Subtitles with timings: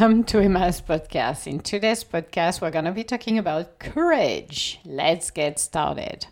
[0.00, 1.46] Welcome to Emma's podcast.
[1.46, 4.80] In today's podcast, we're going to be talking about courage.
[4.86, 6.26] Let's get started.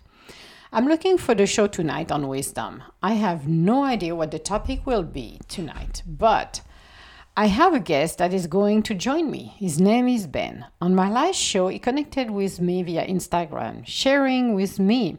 [0.73, 2.83] I'm looking for the show tonight on wisdom.
[3.02, 6.62] I have no idea what the topic will be tonight, but
[7.37, 9.52] I have a guest that is going to join me.
[9.59, 10.64] His name is Ben.
[10.80, 15.19] On my last show, he connected with me via Instagram, sharing with me.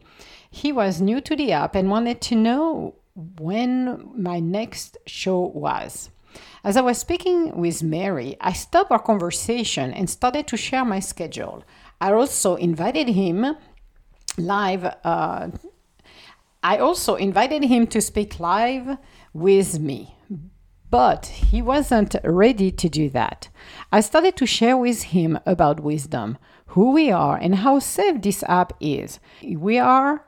[0.50, 6.10] He was new to the app and wanted to know when my next show was.
[6.62, 11.00] As I was speaking with Mary, I stopped our conversation and started to share my
[11.00, 11.64] schedule.
[12.00, 13.56] I also invited him
[14.36, 14.84] live.
[15.04, 15.48] Uh,
[16.62, 18.98] I also invited him to speak live
[19.32, 20.14] with me,
[20.90, 23.48] but he wasn't ready to do that.
[23.90, 26.36] I started to share with him about wisdom,
[26.66, 29.18] who we are, and how safe this app is.
[29.42, 30.26] We are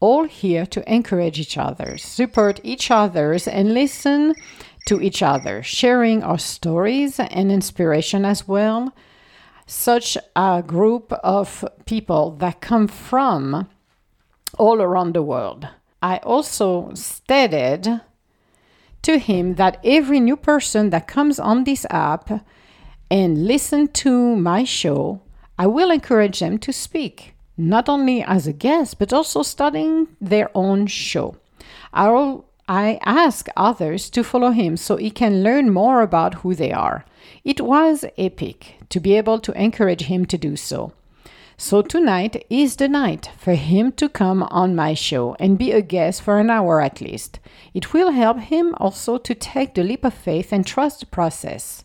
[0.00, 4.34] all here to encourage each other, support each other's, and listen
[4.86, 8.94] to each other, sharing our stories and inspiration as well.
[9.66, 13.68] Such a group of people that come from
[14.58, 15.68] all around the world.
[16.02, 18.00] I also stated
[19.02, 22.44] to him that every new person that comes on this app
[23.10, 25.22] and listen to my show,
[25.58, 30.50] I will encourage them to speak, not only as a guest, but also starting their
[30.54, 31.36] own show.
[31.92, 36.54] I will I ask others to follow him so he can learn more about who
[36.54, 37.04] they are.
[37.44, 40.92] It was epic to be able to encourage him to do so.
[41.58, 45.82] So tonight is the night for him to come on my show and be a
[45.82, 47.38] guest for an hour at least.
[47.74, 51.84] It will help him also to take the leap of faith and trust the process.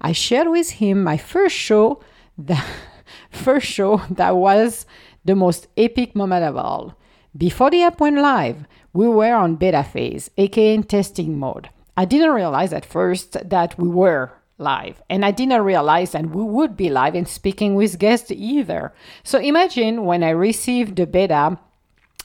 [0.00, 2.00] I shared with him my first show,
[2.38, 2.62] the
[3.30, 4.86] first show that was
[5.24, 6.96] the most epic moment of all.
[7.36, 11.70] Before the app went live, we were on beta phase, aka in testing mode.
[11.96, 16.42] I didn't realize at first that we were live, and I didn't realize that we
[16.42, 18.92] would be live and speaking with guests either.
[19.22, 21.58] So imagine when I received the beta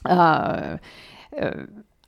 [0.05, 0.77] uh,
[1.41, 1.51] uh,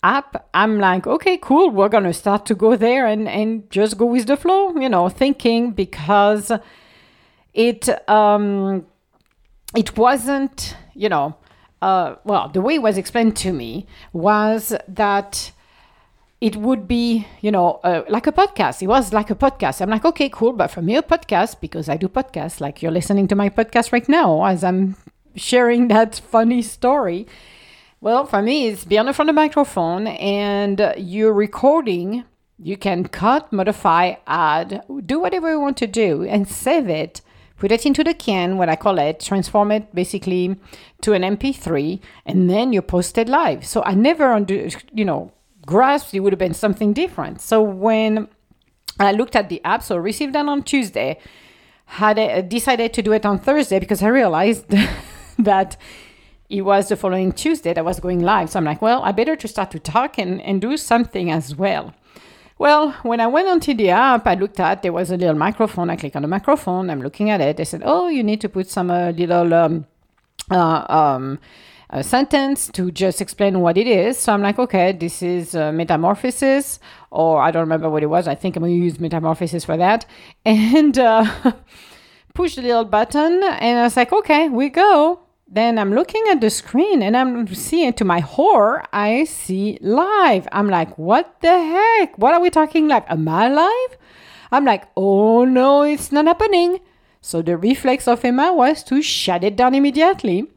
[0.03, 4.05] app, I'm like, okay, cool, we're gonna start to go there and, and just go
[4.05, 6.51] with the flow, you know, thinking because
[7.53, 8.85] it um,
[9.75, 11.35] it wasn't, you know,
[11.81, 15.51] uh, well, the way it was explained to me was that
[16.41, 18.81] it would be, you know, uh, like a podcast.
[18.81, 19.81] It was like a podcast.
[19.81, 20.53] I'm like, okay, cool.
[20.53, 23.91] But for me, a podcast, because I do podcasts, like you're listening to my podcast
[23.91, 24.95] right now as I'm
[25.35, 27.27] sharing that funny story.
[28.01, 32.23] Well, for me, it's be on the front of the microphone and you're recording.
[32.57, 37.21] You can cut, modify, add, do whatever you want to do and save it
[37.59, 40.55] put it into the can, what I call it, transform it basically
[41.01, 43.65] to an MP3, and then you post it live.
[43.65, 45.31] So I never, under, you know,
[45.65, 47.41] grasped it would have been something different.
[47.41, 48.29] So when
[48.99, 51.19] I looked at the app, so received that on Tuesday,
[51.85, 54.65] had a, uh, decided to do it on Thursday because I realized
[55.39, 55.75] that
[56.49, 58.49] it was the following Tuesday that I was going live.
[58.49, 61.55] So I'm like, well, I better to start to talk and, and do something as
[61.55, 61.93] well.
[62.59, 65.89] Well, when I went onto the app, I looked at there was a little microphone.
[65.89, 66.89] I click on the microphone.
[66.89, 67.55] I'm looking at it.
[67.55, 69.87] They said, "Oh, you need to put some uh, little um,
[70.51, 71.39] uh, um,
[71.89, 75.71] a sentence to just explain what it is." So I'm like, "Okay, this is uh,
[75.71, 76.79] metamorphosis,"
[77.11, 78.27] or I don't remember what it was.
[78.27, 80.05] I think I'm going to use metamorphosis for that,
[80.45, 81.25] and uh,
[82.33, 83.41] push the little button.
[83.41, 87.47] And I was like, "Okay, we go." Then I'm looking at the screen and I'm
[87.47, 90.47] seeing to my horror, I see live.
[90.51, 92.17] I'm like, what the heck?
[92.19, 93.09] What are we talking like?
[93.09, 93.97] Am I live?
[94.51, 96.79] I'm like, oh no, it's not happening.
[97.21, 100.47] So the reflex of Emma was to shut it down immediately.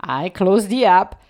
[0.00, 1.20] I closed the app.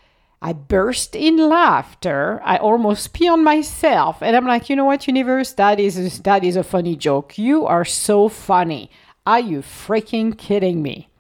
[0.41, 2.41] I burst in laughter.
[2.45, 4.23] I almost pee on myself.
[4.23, 5.53] And I'm like, you know what, universe?
[5.53, 7.37] That is that is a funny joke.
[7.37, 8.91] You are so funny.
[9.27, 11.12] Are you freaking kidding me?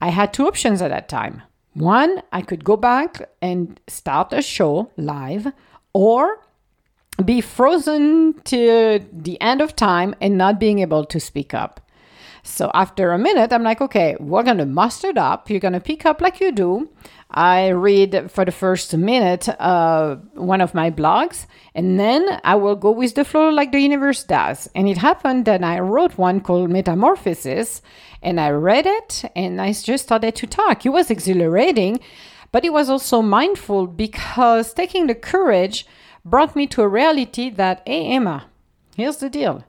[0.00, 1.42] I had two options at that time.
[1.74, 5.52] One, I could go back and start a show live,
[5.92, 6.40] or
[7.24, 11.80] be frozen to the end of time and not being able to speak up.
[12.50, 15.48] So after a minute, I'm like, okay, we're going to muster it up.
[15.48, 16.90] You're going to pick up like you do.
[17.30, 22.74] I read for the first minute uh, one of my blogs, and then I will
[22.74, 24.68] go with the flow like the universe does.
[24.74, 27.82] And it happened that I wrote one called Metamorphosis,
[28.20, 30.84] and I read it, and I just started to talk.
[30.84, 32.00] It was exhilarating,
[32.50, 35.86] but it was also mindful because taking the courage
[36.24, 38.46] brought me to a reality that, hey, Emma,
[38.96, 39.64] here's the deal.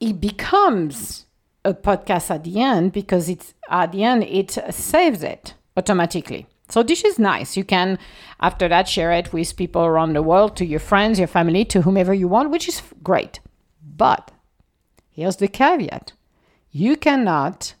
[0.00, 1.26] It becomes
[1.68, 6.46] a podcast at the end because it's at the end it saves it automatically.
[6.70, 7.56] So this is nice.
[7.56, 7.98] You can
[8.40, 11.82] after that share it with people around the world, to your friends, your family, to
[11.82, 13.40] whomever you want, which is great.
[13.96, 14.30] But
[15.10, 16.12] here's the caveat
[16.70, 17.74] you cannot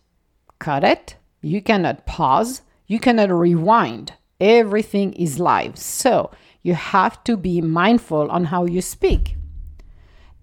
[0.58, 4.14] cut it, you cannot pause, you cannot rewind.
[4.40, 5.76] Everything is live.
[5.78, 6.30] So
[6.62, 9.37] you have to be mindful on how you speak.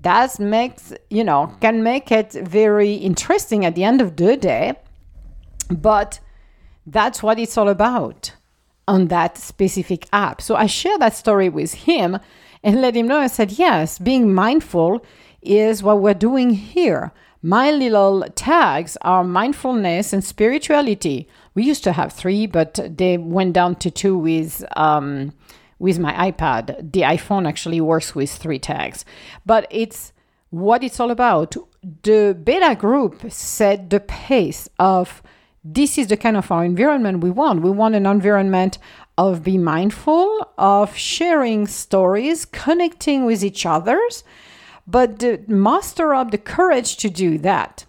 [0.06, 4.74] That makes, you know, can make it very interesting at the end of the day,
[5.70, 6.20] but
[6.86, 8.34] that's what it's all about
[8.88, 10.44] on that specific app.
[10.44, 12.20] So I shared that story with him
[12.64, 13.18] and let him know.
[13.18, 15.04] I said, yes, being mindful
[15.42, 17.12] is what we're doing here.
[17.42, 21.28] My little tags are mindfulness and spirituality.
[21.56, 25.34] We used to have three, but they went down to two with um,
[25.80, 26.92] with my iPad.
[26.92, 29.06] The iPhone actually works with three tags,
[29.46, 30.14] but it's
[30.50, 31.56] what it's all about.
[32.04, 35.22] The beta group set the pace of
[35.64, 37.64] this is the kind of our environment we want.
[37.64, 38.78] We want an environment
[39.18, 44.24] of be mindful, of sharing stories, connecting with each others,
[44.86, 47.86] but the, muster up the courage to do that.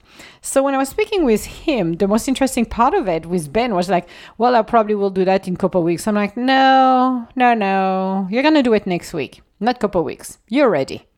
[0.47, 3.75] So when I was speaking with him, the most interesting part of it with Ben
[3.75, 4.09] was like,
[4.39, 6.07] well, I probably will do that in a couple weeks.
[6.07, 8.29] I'm like, no, no, no.
[8.31, 10.39] You're gonna do it next week, not couple weeks.
[10.49, 11.09] You're ready.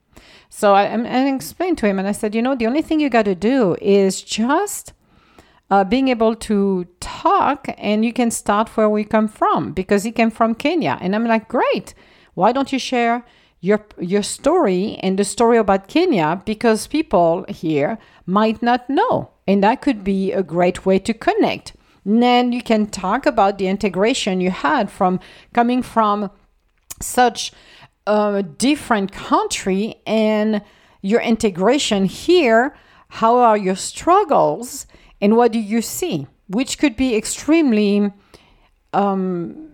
[0.48, 3.10] So I, I explained to him and I said, you know, the only thing you
[3.10, 4.94] got to do is just
[5.70, 10.10] uh, being able to talk and you can start where we come from because he
[10.10, 10.96] came from Kenya.
[11.02, 11.92] And I'm like, great.
[12.32, 13.26] Why don't you share
[13.60, 19.30] your your story and the story about Kenya because people here might not know.
[19.46, 21.74] And that could be a great way to connect.
[22.04, 25.20] And then you can talk about the integration you had from
[25.52, 26.30] coming from
[27.00, 27.52] such
[28.06, 30.62] a different country and
[31.02, 32.76] your integration here.
[33.08, 34.86] How are your struggles
[35.20, 36.26] and what do you see?
[36.48, 38.12] Which could be extremely
[38.92, 39.70] um,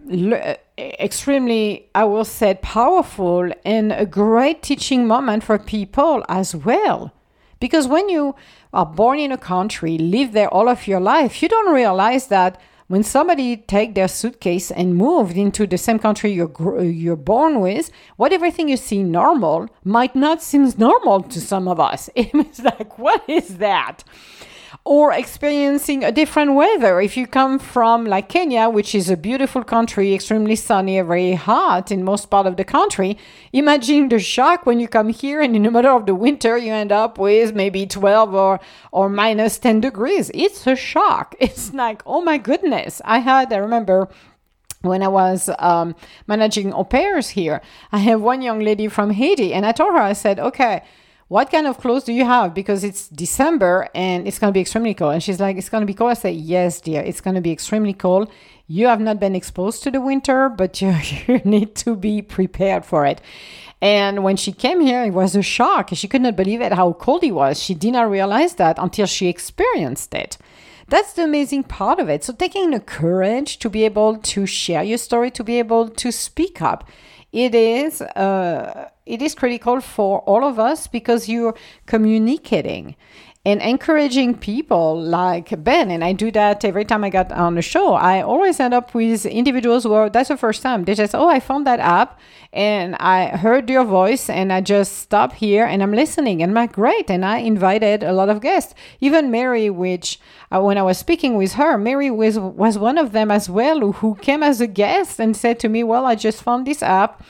[0.78, 7.12] extremely, I will say, powerful and a great teaching moment for people as well.
[7.60, 8.34] Because when you
[8.72, 12.60] are born in a country, live there all of your life, you don't realize that
[12.88, 17.90] when somebody take their suitcase and moved into the same country you're you're born with,
[18.16, 22.10] what everything you see normal might not seem normal to some of us.
[22.16, 24.04] It's like, what is that?
[24.84, 27.00] Or experiencing a different weather.
[27.00, 31.92] If you come from like Kenya, which is a beautiful country, extremely sunny, very hot
[31.92, 33.16] in most part of the country,
[33.52, 36.72] imagine the shock when you come here and in the middle of the winter you
[36.72, 38.60] end up with maybe 12 or
[38.92, 40.30] or minus 10 degrees.
[40.34, 41.34] It's a shock.
[41.44, 43.00] It's like, oh my goodness.
[43.04, 44.08] I had, I remember
[44.84, 45.94] when I was um,
[46.26, 47.60] managing au pairs here,
[47.92, 50.82] I have one young lady from Haiti, and I told her, I said, okay,
[51.28, 52.54] what kind of clothes do you have?
[52.54, 55.14] Because it's December and it's going to be extremely cold.
[55.14, 56.10] And she's like, it's going to be cold.
[56.10, 58.30] I say, yes, dear, it's going to be extremely cold.
[58.66, 60.94] You have not been exposed to the winter, but you,
[61.26, 63.20] you need to be prepared for it.
[63.80, 65.90] And when she came here, it was a shock.
[65.92, 67.62] She could not believe it how cold it was.
[67.62, 70.38] She did not realize that until she experienced it.
[70.88, 72.24] That's the amazing part of it.
[72.24, 76.12] So, taking the courage to be able to share your story, to be able to
[76.12, 76.88] speak up
[77.34, 81.54] it is uh, it is critical for all of us because you're
[81.84, 82.94] communicating
[83.46, 87.62] and encouraging people like Ben, and I do that every time I get on the
[87.62, 87.92] show.
[87.92, 91.40] I always end up with individuals where that's the first time they just, oh, I
[91.40, 92.18] found that app
[92.54, 96.54] and I heard your voice and I just stop here and I'm listening and I'm
[96.54, 97.10] like, great.
[97.10, 100.18] And I invited a lot of guests, even Mary, which
[100.50, 103.92] uh, when I was speaking with her, Mary was was one of them as well
[103.92, 107.22] who came as a guest and said to me, well, I just found this app.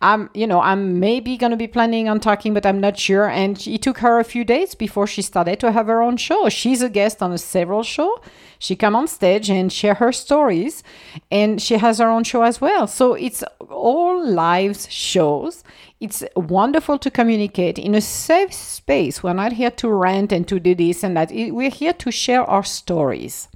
[0.00, 3.28] I'm, you know, I'm maybe going to be planning on talking, but I'm not sure.
[3.28, 6.48] And it took her a few days before she started to have her own show.
[6.48, 8.20] She's a guest on a several show.
[8.60, 10.84] She come on stage and share her stories,
[11.32, 12.86] and she has her own show as well.
[12.86, 15.64] So it's all live shows.
[15.98, 19.24] It's wonderful to communicate in a safe space.
[19.24, 21.32] We're not here to rant and to do this and that.
[21.32, 23.48] We're here to share our stories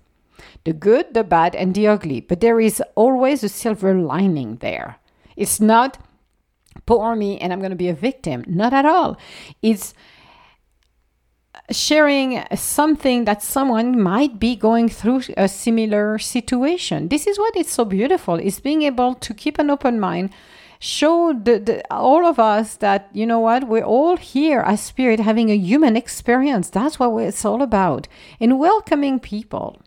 [0.64, 2.20] the good, the bad, and the ugly.
[2.20, 4.96] But there is always a silver lining there.
[5.37, 5.99] It's not
[6.87, 8.45] poor me and I'm going to be a victim.
[8.47, 9.17] Not at all.
[9.62, 9.95] It's
[11.71, 17.09] sharing something that someone might be going through a similar situation.
[17.09, 20.31] This is what is so beautiful is being able to keep an open mind
[20.83, 25.21] show the, the, all of us that you know what we're all here as spirit
[25.21, 28.09] having a human experience that's what it's all about
[28.41, 29.81] and welcoming people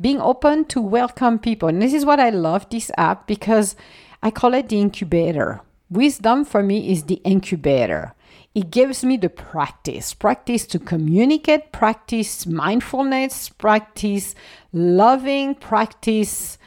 [0.00, 3.76] being open to welcome people and this is what i love this app because
[4.20, 8.12] i call it the incubator Wisdom for me is the incubator.
[8.54, 14.34] It gives me the practice practice to communicate, practice mindfulness, practice
[14.70, 16.58] loving, practice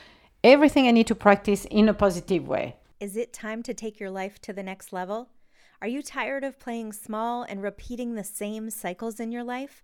[0.43, 2.77] everything I need to practice in a positive way.
[2.99, 5.29] Is it time to take your life to the next level?
[5.83, 9.83] Are you tired of playing small and repeating the same cycles in your life?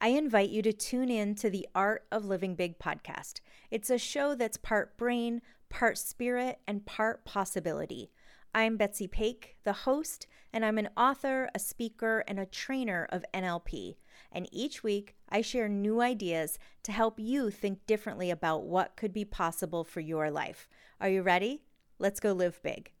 [0.00, 3.40] I invite you to tune in to the Art of Living Big podcast.
[3.68, 8.12] It's a show that's part brain, part spirit, and part possibility.
[8.56, 13.22] I'm Betsy Pake, the host, and I'm an author, a speaker, and a trainer of
[13.34, 13.96] NLP.
[14.32, 19.12] And each week, I share new ideas to help you think differently about what could
[19.12, 20.70] be possible for your life.
[21.02, 21.64] Are you ready?
[21.98, 22.92] Let's go live big.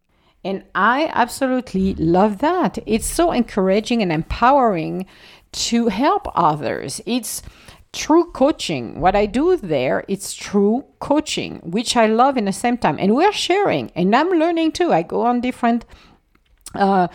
[0.44, 2.76] And I absolutely love that.
[2.84, 5.06] It's so encouraging and empowering
[5.52, 7.00] to help others.
[7.06, 7.40] It's
[7.96, 9.00] true coaching.
[9.00, 12.98] What I do there, it's true coaching, which I love in the same time.
[13.00, 14.92] And we're sharing, and I'm learning too.
[14.92, 15.84] I go on different
[16.74, 17.08] uh,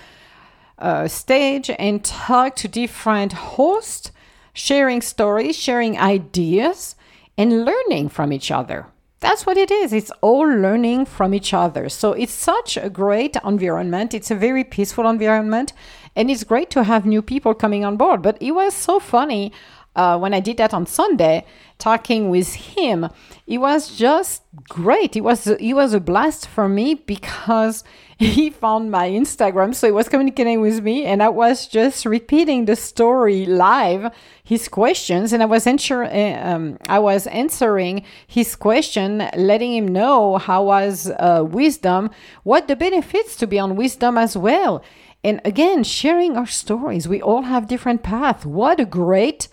[0.79, 4.11] uh, stage and talk to different hosts,
[4.53, 6.95] sharing stories, sharing ideas,
[7.37, 8.87] and learning from each other.
[9.19, 9.93] That's what it is.
[9.93, 11.89] It's all learning from each other.
[11.89, 14.15] So it's such a great environment.
[14.15, 15.73] It's a very peaceful environment.
[16.15, 18.23] And it's great to have new people coming on board.
[18.23, 19.53] But it was so funny
[19.95, 21.45] uh, when I did that on Sunday,
[21.77, 23.09] talking with him,
[23.45, 25.17] it was just great.
[25.17, 27.83] It was it was a blast for me because
[28.17, 32.65] he found my Instagram, so he was communicating with me, and I was just repeating
[32.65, 38.55] the story live, his questions, and I was answer, uh, um, I was answering his
[38.55, 42.11] question, letting him know how was uh, wisdom,
[42.43, 44.83] what the benefits to be on wisdom as well.
[45.23, 47.07] And again, sharing our stories.
[47.07, 48.45] We all have different paths.
[48.45, 49.47] What a great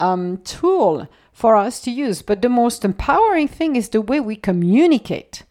[0.00, 2.22] um, tool for us to use.
[2.22, 5.42] But the most empowering thing is the way we communicate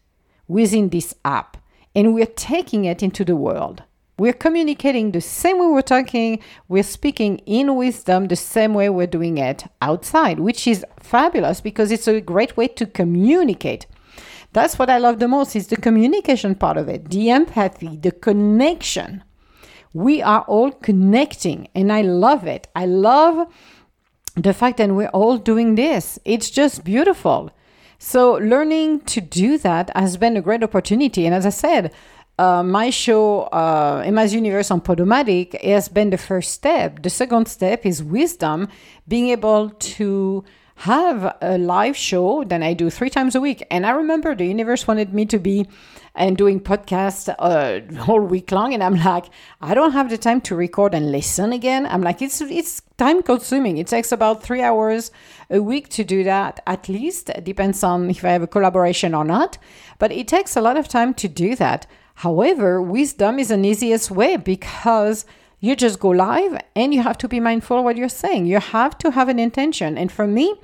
[0.48, 1.56] within this app
[1.94, 3.82] and we're taking it into the world.
[4.18, 9.06] We're communicating the same way we're talking, we're speaking in wisdom the same way we're
[9.06, 13.86] doing it outside, which is fabulous because it's a great way to communicate.
[14.52, 18.10] That's what I love the most is the communication part of it, the empathy, the
[18.10, 19.22] connection.
[19.92, 22.68] We are all connecting and I love it.
[22.74, 23.48] I love
[24.36, 26.18] the fact that we're all doing this.
[26.24, 27.50] It's just beautiful.
[27.98, 31.24] So, learning to do that has been a great opportunity.
[31.24, 31.92] And as I said,
[32.38, 37.02] uh, my show, uh, Emma's Universe on Podomatic, has been the first step.
[37.02, 38.68] The second step is wisdom,
[39.08, 40.44] being able to
[40.76, 43.64] have a live show that I do three times a week.
[43.70, 45.66] And I remember the universe wanted me to be
[46.16, 47.80] and doing podcasts uh,
[48.10, 49.26] all week long, and I'm like,
[49.60, 51.86] I don't have the time to record and listen again.
[51.86, 53.76] I'm like, it's it's time consuming.
[53.76, 55.10] It takes about three hours
[55.50, 57.28] a week to do that, at least.
[57.30, 59.58] It depends on if I have a collaboration or not,
[59.98, 61.86] but it takes a lot of time to do that.
[62.16, 65.26] However, wisdom is an easiest way because
[65.60, 68.46] you just go live and you have to be mindful what you're saying.
[68.46, 69.98] You have to have an intention.
[69.98, 70.54] And for me,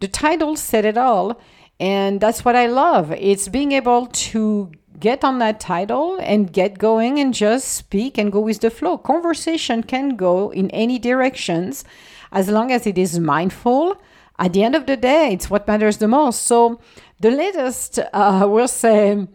[0.00, 1.40] the title said it all.
[1.80, 3.12] And that's what I love.
[3.12, 8.32] It's being able to get on that title and get going and just speak and
[8.32, 8.98] go with the flow.
[8.98, 11.84] Conversation can go in any directions
[12.32, 14.00] as long as it is mindful.
[14.38, 16.42] At the end of the day, it's what matters the most.
[16.42, 16.80] So,
[17.20, 19.26] the latest, uh, we'll say,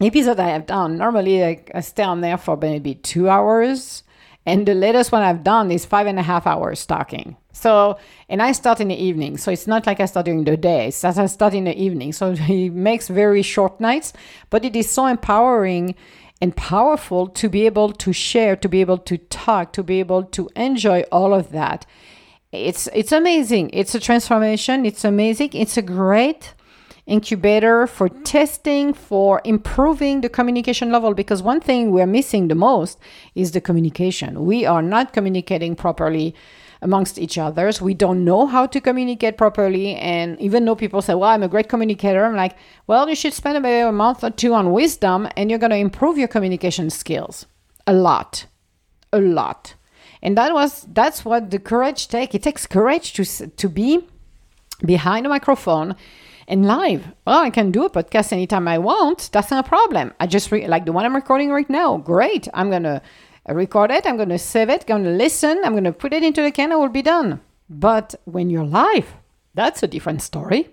[0.00, 4.02] episode I have done, normally I, I stay on there for maybe two hours
[4.46, 7.36] and the latest one I've done is five and a half hours talking.
[7.54, 9.38] So, and I start in the evening.
[9.38, 10.88] So it's not like I start during the day.
[10.88, 12.12] It's I start in the evening.
[12.12, 14.12] So he makes very short nights,
[14.50, 15.94] but it is so empowering
[16.40, 20.24] and powerful to be able to share, to be able to talk, to be able
[20.24, 21.86] to enjoy all of that.
[22.52, 23.70] It's it's amazing.
[23.72, 24.84] It's a transformation.
[24.84, 25.50] It's amazing.
[25.54, 26.54] It's a great
[27.06, 31.14] incubator for testing, for improving the communication level.
[31.14, 32.98] Because one thing we're missing the most
[33.34, 34.44] is the communication.
[34.44, 36.34] We are not communicating properly
[36.84, 37.80] amongst each others.
[37.80, 39.96] We don't know how to communicate properly.
[39.96, 43.32] And even though people say, well, I'm a great communicator, I'm like, well, you should
[43.32, 46.90] spend about a month or two on wisdom and you're going to improve your communication
[46.90, 47.46] skills
[47.86, 48.46] a lot.
[49.12, 49.74] A lot.
[50.22, 52.34] And that was that's what the courage take.
[52.34, 54.06] It takes courage to to be
[54.84, 55.96] behind a microphone
[56.48, 57.06] and live.
[57.26, 59.30] Well, I can do a podcast anytime I want.
[59.32, 60.12] That's not a problem.
[60.20, 61.98] I just re- like the one I'm recording right now.
[61.98, 62.48] Great.
[62.54, 63.02] I'm gonna
[63.52, 64.06] record it.
[64.06, 64.86] I'm gonna save it.
[64.86, 65.60] Gonna listen.
[65.64, 66.72] I'm gonna put it into the can.
[66.72, 67.40] I will be done.
[67.68, 69.14] But when you're live,
[69.54, 70.68] that's a different story.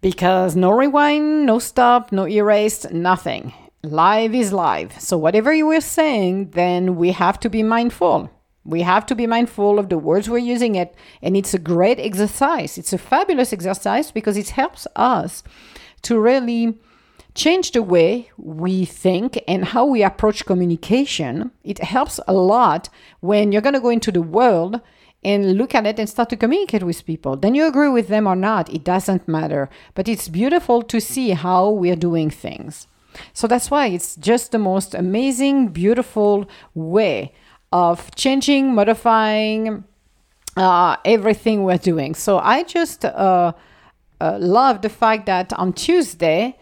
[0.00, 3.52] Because no rewind, no stop, no erase, nothing.
[3.82, 5.00] Live is live.
[5.00, 8.30] So whatever you were saying, then we have to be mindful.
[8.64, 11.98] We have to be mindful of the words we're using it, and it's a great
[11.98, 12.76] exercise.
[12.76, 15.42] It's a fabulous exercise because it helps us
[16.02, 16.78] to really
[17.38, 21.52] change the way we think and how we approach communication.
[21.62, 22.88] It helps a lot
[23.20, 24.80] when you're going to go into the world
[25.22, 27.36] and look at it and start to communicate with people.
[27.36, 29.70] Then you agree with them or not, it doesn't matter.
[29.94, 32.88] But it's beautiful to see how we're doing things.
[33.32, 37.32] So that's why it's just the most amazing, beautiful way
[37.72, 39.84] of changing, modifying
[40.56, 42.14] uh, everything we're doing.
[42.14, 43.52] So I just uh,
[44.20, 46.56] uh, love the fact that on Tuesday,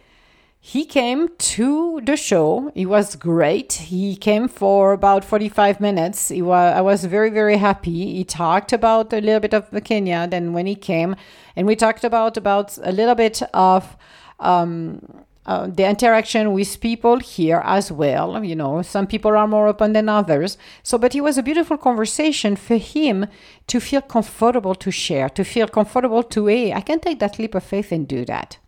[0.73, 2.73] he came to the show.
[2.75, 3.75] It was great.
[3.75, 6.30] He came for about 45 minutes.
[6.30, 8.16] Was, I was very, very happy.
[8.16, 10.26] He talked about a little bit of Kenya.
[10.26, 11.14] Then when he came,
[11.54, 13.96] and we talked about about a little bit of
[14.40, 18.42] um, uh, the interaction with people here as well.
[18.42, 20.58] You know, some people are more open than others.
[20.82, 23.26] So, but it was a beautiful conversation for him
[23.68, 27.54] to feel comfortable to share, to feel comfortable to, hey, I can take that leap
[27.54, 28.58] of faith and do that.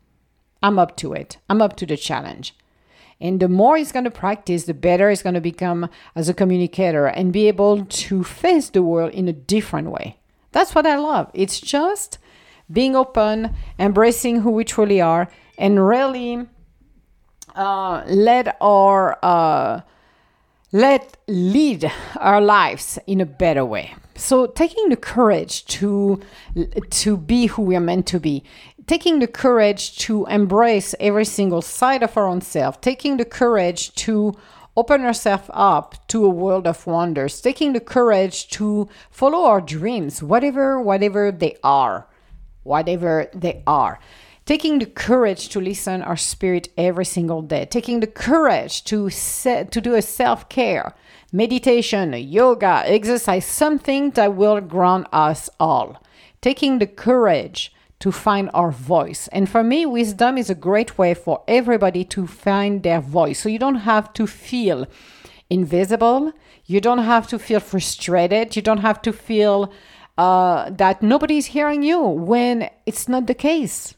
[0.63, 1.39] I'm up to it.
[1.49, 2.55] I'm up to the challenge.
[3.21, 6.35] And the more he's going to practice, the better he's going to become as a
[6.35, 10.19] communicator and be able to face the world in a different way.
[10.53, 11.31] That's what I love.
[11.35, 12.19] It's just
[12.71, 16.47] being open, embracing who we truly are, and really
[17.57, 19.81] uh, let our uh,
[20.71, 23.95] let lead our lives in a better way.
[24.15, 26.21] So taking the courage to
[26.91, 28.45] to be who we are meant to be,
[28.89, 33.95] taking the courage to embrace every single side of our own self, taking the courage
[33.95, 34.35] to
[34.77, 40.23] open ourselves up to a world of wonders, taking the courage to follow our dreams,
[40.23, 42.07] whatever whatever they are,
[42.63, 44.01] whatever they are.
[44.47, 47.67] Taking the courage to listen our spirit every single day.
[47.67, 50.95] Taking the courage to set, to do a self-care
[51.31, 56.03] meditation yoga exercise something that will ground us all.
[56.41, 59.29] Taking the courage to find our voice.
[59.29, 63.41] And for me wisdom is a great way for everybody to find their voice.
[63.41, 64.87] So you don't have to feel
[65.51, 66.33] invisible.
[66.67, 68.55] You don't have to feel frustrated.
[68.55, 69.73] You don't have to feel
[70.17, 73.95] uh, that nobody's hearing you when it's not the case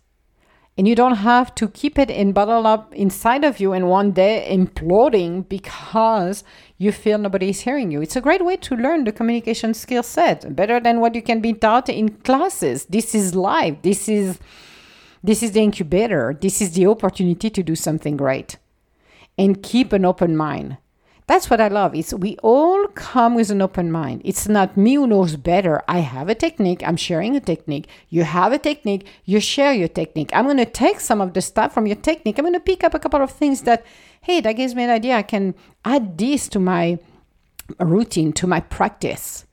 [0.81, 4.13] and you don't have to keep it in bottle up inside of you and one
[4.13, 6.43] day imploding because
[6.79, 8.01] you feel nobody is hearing you.
[8.01, 11.43] It's a great way to learn the communication skill set, better than what you can
[11.43, 12.87] be taught in classes.
[12.87, 13.77] This is life.
[13.83, 14.39] This is
[15.23, 16.35] this is the incubator.
[16.41, 18.57] This is the opportunity to do something great.
[19.37, 20.79] And keep an open mind.
[21.31, 21.95] That's what I love.
[21.95, 24.21] It's we all come with an open mind.
[24.25, 25.81] It's not me who knows better.
[25.87, 26.83] I have a technique.
[26.85, 27.87] I'm sharing a technique.
[28.09, 29.07] You have a technique.
[29.27, 30.31] You share your technique.
[30.33, 32.37] I'm going to take some of the stuff from your technique.
[32.37, 33.87] I'm going to pick up a couple of things that,
[34.23, 35.15] hey, that gives me an idea.
[35.15, 36.99] I can add this to my
[37.79, 39.47] routine, to my practice.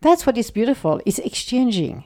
[0.00, 1.00] That's what is beautiful.
[1.06, 2.02] It's exchanging.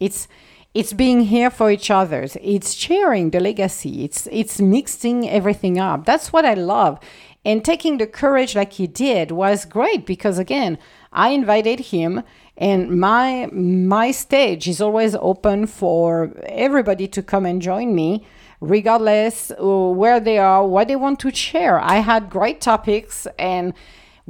[0.00, 0.26] It's
[0.72, 2.26] it's being here for each other.
[2.40, 4.04] It's sharing the legacy.
[4.04, 6.04] It's it's mixing everything up.
[6.04, 7.00] That's what I love.
[7.44, 10.78] And taking the courage like he did was great because again,
[11.12, 12.22] I invited him
[12.56, 18.26] and my my stage is always open for everybody to come and join me
[18.60, 21.80] regardless uh, where they are, what they want to share.
[21.80, 23.72] I had great topics and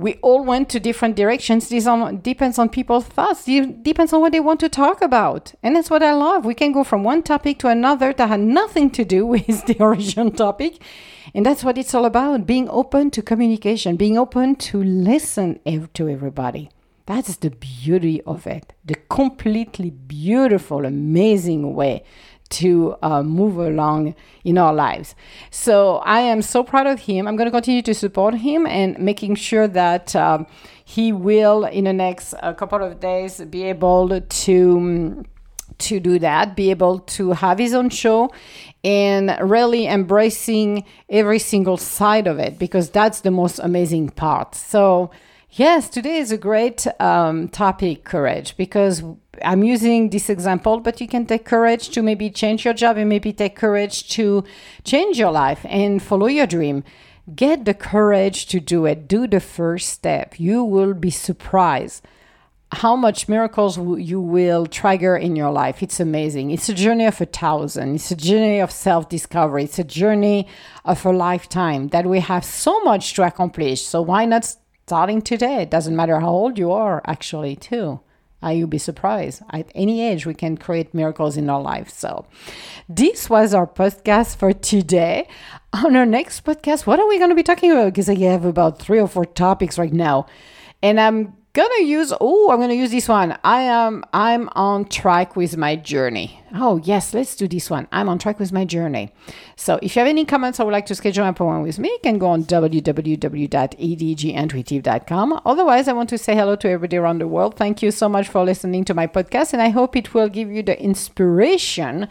[0.01, 1.69] we all went to different directions.
[1.69, 3.47] This on, depends on people's thoughts.
[3.47, 5.53] It depends on what they want to talk about.
[5.63, 6.45] And that's what I love.
[6.45, 9.83] We can go from one topic to another that had nothing to do with the
[9.83, 10.83] original topic.
[11.35, 15.61] And that's what it's all about being open to communication, being open to listen
[15.95, 16.71] to everybody.
[17.07, 18.73] That's the beauty of it.
[18.85, 22.05] The completely beautiful, amazing way
[22.51, 25.15] to uh, move along in our lives.
[25.51, 27.27] So I am so proud of him.
[27.27, 30.47] I'm going to continue to support him and making sure that um,
[30.85, 35.25] he will, in the next uh, couple of days, be able to.
[35.79, 38.29] to do that, be able to have his own show
[38.85, 44.55] and really embracing every single side of it because that's the most amazing part.
[44.55, 45.11] So,
[45.53, 49.03] yes, today is a great um, topic, courage, because
[49.43, 53.09] I'm using this example, but you can take courage to maybe change your job and
[53.09, 54.45] maybe take courage to
[54.85, 56.85] change your life and follow your dream.
[57.35, 59.07] Get the courage to do it.
[59.07, 60.39] Do the first step.
[60.41, 62.05] You will be surprised
[62.73, 65.83] how much miracles you will trigger in your life.
[65.83, 66.51] It's amazing.
[66.51, 67.97] It's a journey of a thousand.
[67.97, 69.65] It's a journey of self discovery.
[69.65, 70.47] It's a journey
[70.85, 73.83] of a lifetime that we have so much to accomplish.
[73.83, 74.55] So why not
[74.91, 75.63] starting today?
[75.63, 78.01] It doesn't matter how old you are, actually, too.
[78.43, 79.41] Uh, you'll be surprised.
[79.51, 81.89] At any age, we can create miracles in our life.
[81.91, 82.27] So,
[82.89, 85.29] this was our podcast for today.
[85.73, 87.85] On our next podcast, what are we going to be talking about?
[87.85, 90.27] Because I have about three or four topics right now.
[90.83, 93.39] And I'm gonna use oh i'm gonna use this one.
[93.43, 96.43] I am i'm on track with my journey.
[96.55, 97.89] Oh yes let's do this one.
[97.93, 99.13] I'm on track with my journey.
[99.57, 101.89] So if you have any comments or would like to schedule an appointment with me
[101.89, 107.29] you can go on www.edgintuitive.com otherwise i want to say hello to everybody around the
[107.29, 107.57] world.
[107.57, 110.51] Thank you so much for listening to my podcast and i hope it will give
[110.51, 112.09] you the inspiration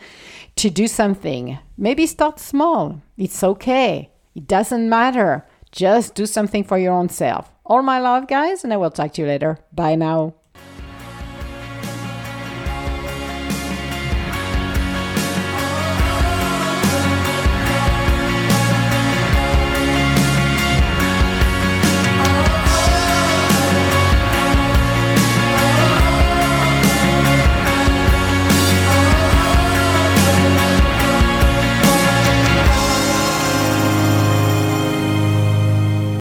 [0.60, 1.58] to do something.
[1.78, 3.02] Maybe start small.
[3.18, 4.12] It's okay.
[4.36, 5.46] It doesn't matter.
[5.72, 7.50] Just do something for your own self.
[7.70, 9.60] All my love, guys, and I will talk to you later.
[9.72, 10.34] Bye now.